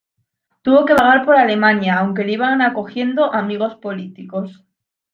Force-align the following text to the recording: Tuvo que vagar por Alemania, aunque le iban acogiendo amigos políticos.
Tuvo 0.63 0.83
que 0.85 0.95
vagar 0.95 1.25
por 1.25 1.35
Alemania, 1.35 1.99
aunque 1.99 2.23
le 2.23 2.31
iban 2.31 2.63
acogiendo 2.63 3.31
amigos 3.35 3.75
políticos. 3.75 4.65